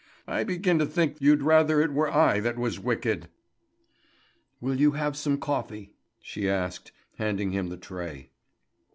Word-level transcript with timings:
I 0.25 0.43
begin 0.43 0.79
to 0.79 0.87
think 0.87 1.17
you'd 1.21 1.43
rather 1.43 1.79
it 1.79 1.93
were 1.93 2.11
I 2.11 2.39
that 2.39 2.57
was 2.57 2.79
wicked." 2.79 3.27
"Will 4.59 4.79
you 4.81 4.93
have 4.93 5.15
some 5.15 5.37
coffee?" 5.37 5.93
she 6.19 6.49
asked, 6.49 6.91
handing 7.19 7.51
him 7.51 7.69
the 7.69 7.77
tray. 7.77 8.31